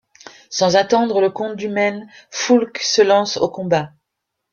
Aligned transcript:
Sans 0.49 0.75
attendre 0.77 1.21
le 1.21 1.29
comte 1.29 1.55
du 1.55 1.69
Maine, 1.69 2.09
Foulques 2.31 2.79
se 2.79 3.03
lance 3.03 3.37
au 3.37 3.49
combat. 3.51 3.91